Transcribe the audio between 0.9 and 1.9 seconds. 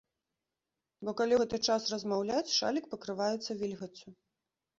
Бо калі ў гэты час